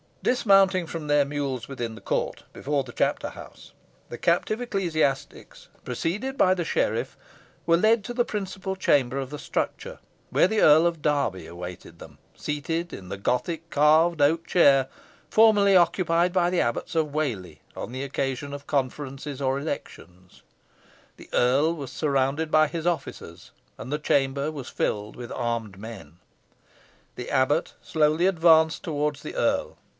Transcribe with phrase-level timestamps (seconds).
[0.23, 3.71] Dismounting from their mules within the court, before the chapter house,
[4.09, 7.15] the captive ecclesiastics, preceded by the sheriff
[7.65, 9.97] were led to the principal chamber of the structure,
[10.29, 14.87] where the Earl of Derby awaited them, seated in the Gothic carved oak chair,
[15.29, 20.41] formerly occupied by the Abbots of Whalley on the occasions of conferences or elections.
[21.17, 26.17] The earl was surrounded by his officers, and the chamber was filled with armed men.
[27.15, 29.77] The abbot slowly advanced towards the earl.